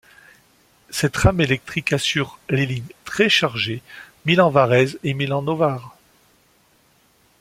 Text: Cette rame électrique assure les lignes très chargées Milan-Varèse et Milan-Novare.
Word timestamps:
Cette 0.89 1.15
rame 1.15 1.41
électrique 1.41 1.93
assure 1.93 2.39
les 2.49 2.65
lignes 2.65 2.89
très 3.05 3.29
chargées 3.29 3.83
Milan-Varèse 4.25 4.97
et 5.03 5.13
Milan-Novare. 5.13 5.95